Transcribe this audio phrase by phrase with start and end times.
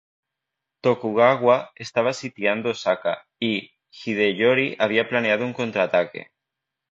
[0.81, 6.31] Tokugawa estaba sitiando Osaka, y Hideyori había planeado un contraataque.